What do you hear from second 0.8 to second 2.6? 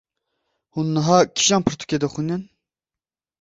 niha kîjan pirtûkê dixwînin?